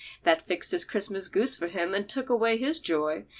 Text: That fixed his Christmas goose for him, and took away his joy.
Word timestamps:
That 0.23 0.41
fixed 0.41 0.71
his 0.71 0.83
Christmas 0.83 1.27
goose 1.27 1.55
for 1.55 1.67
him, 1.67 1.93
and 1.93 2.09
took 2.09 2.27
away 2.27 2.57
his 2.57 2.79
joy. 2.79 3.25